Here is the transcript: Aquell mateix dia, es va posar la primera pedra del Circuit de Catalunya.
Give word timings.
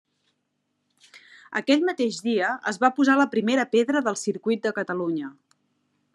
Aquell 1.61 1.85
mateix 1.89 2.17
dia, 2.29 2.49
es 2.73 2.81
va 2.85 2.91
posar 3.01 3.19
la 3.21 3.29
primera 3.35 3.69
pedra 3.77 4.05
del 4.09 4.19
Circuit 4.25 4.67
de 4.69 4.77
Catalunya. 4.81 5.33